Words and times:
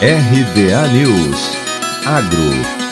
RBA 0.00 0.92
News. 0.92 1.56
Agro 2.04 2.85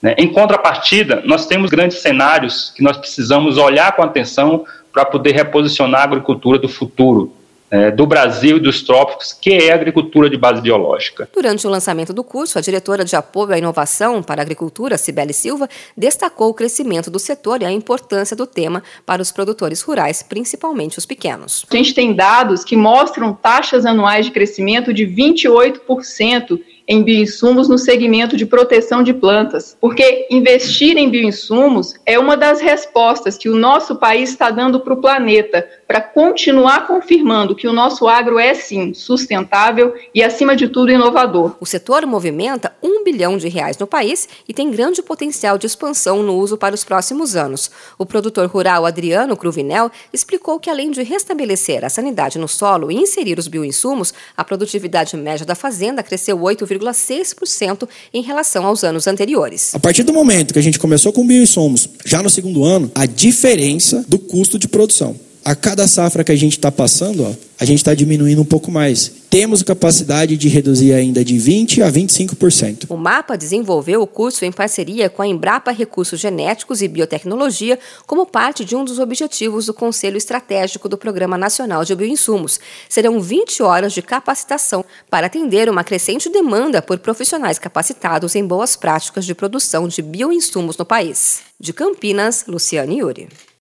Né? 0.03 0.14
Em 0.19 0.33
contrapartida, 0.33 1.22
nós 1.25 1.47
temos 1.47 1.70
grandes 1.70 2.03
cenários 2.03 2.72
que 2.75 2.83
nós 2.83 2.97
precisamos 2.97 3.56
olhar 3.56 3.95
com 3.95 4.03
atenção 4.03 4.67
para 4.92 5.05
poder 5.05 5.33
reposicionar 5.33 6.00
a 6.00 6.05
agricultura 6.05 6.58
do 6.58 6.69
futuro, 6.69 7.33
é, 7.70 7.91
do 7.91 8.06
Brasil 8.06 8.58
e 8.58 8.61
dos 8.61 8.83
trópicos, 8.83 9.33
que 9.33 9.50
é 9.50 9.73
a 9.73 9.75
agricultura 9.75 10.28
de 10.28 10.36
base 10.36 10.61
biológica. 10.61 11.27
Durante 11.34 11.67
o 11.67 11.70
lançamento 11.70 12.12
do 12.12 12.23
curso, 12.23 12.58
a 12.58 12.61
diretora 12.61 13.03
de 13.03 13.17
apoio 13.17 13.55
à 13.55 13.58
inovação 13.58 14.23
para 14.23 14.42
a 14.42 14.45
agricultura, 14.45 14.98
Cibele 14.98 15.33
Silva, 15.33 15.67
destacou 15.97 16.50
o 16.50 16.55
crescimento 16.55 17.11
do 17.11 17.19
setor 17.19 17.62
e 17.62 17.64
a 17.64 17.73
importância 17.73 18.36
do 18.36 18.47
tema 18.47 18.83
para 19.06 19.23
os 19.23 19.33
produtores 19.33 19.80
rurais, 19.80 20.23
principalmente 20.23 20.98
os 20.98 21.06
pequenos. 21.06 21.64
A 21.70 21.77
gente 21.77 21.95
tem 21.95 22.12
dados 22.12 22.62
que 22.62 22.77
mostram 22.77 23.33
taxas 23.33 23.86
anuais 23.86 24.27
de 24.27 24.33
crescimento 24.33 24.92
de 24.92 25.06
28% 25.06 26.61
em 26.87 27.03
bioinsumos 27.03 27.69
no 27.69 27.79
segmento 27.79 28.37
de 28.37 28.47
proteção 28.47 29.03
de 29.03 29.15
plantas, 29.15 29.77
porque 29.81 30.27
investir 30.31 30.97
em 30.97 31.09
bioinsumos 31.09 31.95
é 32.05 32.19
uma 32.19 32.37
das 32.37 32.61
respostas 32.61 33.37
que 33.37 33.49
o 33.49 33.57
nosso 33.57 33.97
país 33.97 34.31
está 34.31 34.51
dando 34.51 34.81
para 34.81 34.95
o 34.95 35.01
planeta, 35.01 35.67
para 35.87 36.01
continuar 36.01 36.87
confirmando 36.87 37.55
que 37.55 37.69
o 37.69 37.73
nosso 37.73 38.09
agro 38.09 38.39
é 38.39 38.55
sim 38.55 38.95
sustentável 38.95 39.95
e, 40.15 40.23
acima 40.23 40.57
de 40.57 40.69
tudo, 40.69 40.91
inovador. 40.91 41.57
O 41.61 41.67
setor 41.67 42.07
movimenta 42.07 42.73
um 42.83 43.05
bilhão 43.05 43.37
de 43.37 43.49
reais 43.49 43.77
no 43.79 43.87
país 43.87 44.29
e 44.49 44.55
tem 44.55 44.71
grande 44.71 45.03
potencial 45.03 45.59
de 45.59 45.67
expansão 45.67 46.23
no 46.23 46.35
uso 46.35 46.57
para 46.57 46.75
os 46.75 46.85
próximos 46.85 47.37
anos. 47.37 47.71
O 47.99 48.07
produtor 48.07 48.47
rural 48.47 48.87
Adriano 48.87 49.37
Cruvinel 49.37 49.91
explicou 50.13 50.59
que, 50.59 50.71
além 50.71 50.91
de 50.91 51.03
restabelecer 51.03 51.85
a 51.85 51.89
sanidade 51.89 52.39
no 52.39 52.49
solo 52.49 52.91
e 52.91 52.97
inserir 52.97 53.39
os 53.39 53.49
bioinsumos, 53.49 54.15
a 54.37 54.45
produtividade 54.45 55.17
média 55.17 55.45
da 55.45 55.55
fazenda 55.55 56.03
cresceu 56.03 56.41
8, 56.41 56.65
0,6% 56.78 57.89
em 58.12 58.23
relação 58.23 58.65
aos 58.67 58.84
anos 58.84 59.06
anteriores. 59.06 59.75
A 59.75 59.78
partir 59.78 60.03
do 60.03 60.12
momento 60.12 60.52
que 60.52 60.58
a 60.58 60.63
gente 60.63 60.79
começou 60.79 61.13
com 61.13 61.27
bioinsumos, 61.27 61.89
já 62.05 62.23
no 62.23 62.30
segundo 62.30 62.64
ano, 62.64 62.91
a 62.95 63.07
diferença 63.07 64.05
do 64.08 64.19
custo 64.19 64.58
de 64.58 64.69
produção. 64.69 65.17
A 65.45 65.57
cada 65.57 65.89
safra 65.89 66.23
que 66.23 66.30
a 66.30 66.36
gente 66.36 66.52
está 66.52 66.70
passando, 66.70 67.24
ó, 67.24 67.33
a 67.62 67.64
gente 67.64 67.78
está 67.78 67.95
diminuindo 67.95 68.42
um 68.42 68.45
pouco 68.45 68.73
mais. 68.73 69.08
Temos 69.30 69.62
capacidade 69.62 70.36
de 70.36 70.48
reduzir 70.48 70.92
ainda 70.95 71.24
de 71.24 71.36
20% 71.36 71.80
a 71.80 71.92
25%. 71.92 72.86
O 72.89 72.96
MAPA 72.96 73.39
desenvolveu 73.39 74.02
o 74.02 74.06
curso 74.06 74.45
em 74.45 74.50
parceria 74.50 75.08
com 75.08 75.23
a 75.23 75.28
Embrapa 75.28 75.70
Recursos 75.70 76.18
Genéticos 76.18 76.83
e 76.83 76.89
Biotecnologia 76.89 77.78
como 78.05 78.27
parte 78.27 78.64
de 78.64 78.74
um 78.74 78.84
dos 78.84 78.98
objetivos 78.98 79.67
do 79.67 79.73
Conselho 79.73 80.17
Estratégico 80.17 80.89
do 80.89 80.98
Programa 80.98 81.39
Nacional 81.39 81.84
de 81.84 81.95
Bioinsumos. 81.95 82.58
Serão 82.89 83.20
20 83.20 83.62
horas 83.62 83.92
de 83.92 84.02
capacitação 84.02 84.84
para 85.08 85.29
atender 85.29 85.70
uma 85.70 85.84
crescente 85.84 86.29
demanda 86.29 86.83
por 86.83 86.98
profissionais 86.98 87.61
capacitados 87.61 88.34
em 88.34 88.44
boas 88.44 88.74
práticas 88.74 89.24
de 89.24 89.36
produção 89.36 89.86
de 89.86 90.02
bioinsumos 90.02 90.77
no 90.77 90.84
país. 90.84 91.42
De 91.61 91.73
Campinas, 91.73 92.44
Luciane 92.48 92.98
Yuri. 92.98 93.29